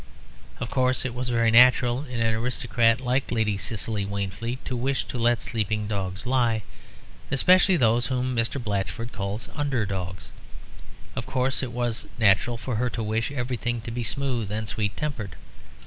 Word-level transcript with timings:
Of 0.59 0.71
course, 0.71 1.05
it 1.05 1.13
was 1.13 1.29
very 1.29 1.51
natural 1.51 2.05
in 2.05 2.19
an 2.19 2.33
aristocrat 2.33 2.99
like 2.99 3.31
Lady 3.31 3.55
Cicely 3.55 4.03
Waynefleet 4.03 4.65
to 4.65 4.75
wish 4.75 5.03
to 5.05 5.17
let 5.19 5.43
sleeping 5.43 5.85
dogs 5.85 6.25
lie, 6.25 6.63
especially 7.29 7.75
those 7.77 8.07
whom 8.07 8.35
Mr. 8.35 8.59
Blatchford 8.59 9.11
calls 9.11 9.47
under 9.53 9.85
dogs. 9.85 10.31
Of 11.15 11.27
course 11.27 11.61
it 11.61 11.71
was 11.71 12.07
natural 12.17 12.57
for 12.57 12.77
her 12.77 12.89
to 12.89 13.03
wish 13.03 13.29
everything 13.31 13.79
to 13.81 13.91
be 13.91 14.01
smooth 14.01 14.49
and 14.49 14.67
sweet 14.67 14.97
tempered. 14.97 15.35